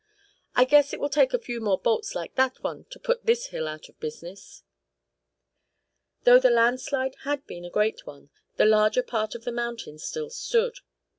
"I 0.55 0.65
guess 0.65 0.93
it 0.93 0.99
will 0.99 1.09
take 1.11 1.31
a 1.31 1.37
few 1.37 1.61
more 1.61 1.77
bolts 1.79 2.15
like 2.15 2.33
that 2.33 2.63
one, 2.63 2.85
to 2.85 2.97
put 2.97 3.27
this 3.27 3.49
hill 3.49 3.67
out 3.67 3.87
of 3.87 3.99
business." 3.99 4.63
Though 6.23 6.39
the 6.39 6.49
landslide 6.49 7.17
had 7.23 7.45
been 7.45 7.65
a 7.65 7.69
great 7.69 8.07
one, 8.07 8.31
the 8.57 8.65
larger 8.65 9.03
part 9.03 9.35
of 9.35 9.43
the 9.43 9.51
mountain 9.51 9.99
still 9.99 10.31
stood. 10.31 10.79